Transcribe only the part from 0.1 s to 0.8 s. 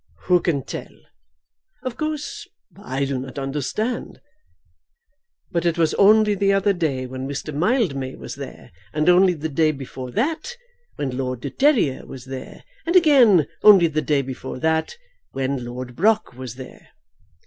"Who can